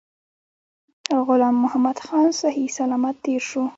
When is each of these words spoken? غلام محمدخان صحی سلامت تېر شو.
غلام 1.27 1.55
محمدخان 1.63 2.27
صحی 2.41 2.65
سلامت 2.77 3.15
تېر 3.25 3.41
شو. 3.49 3.63